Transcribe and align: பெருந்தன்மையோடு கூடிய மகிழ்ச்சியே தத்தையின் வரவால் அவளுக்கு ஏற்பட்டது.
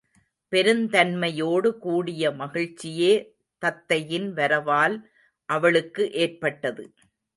பெருந்தன்மையோடு 0.53 1.69
கூடிய 1.77 2.31
மகிழ்ச்சியே 2.31 3.11
தத்தையின் 3.61 4.29
வரவால் 4.33 4.97
அவளுக்கு 5.49 6.11
ஏற்பட்டது. 6.11 6.85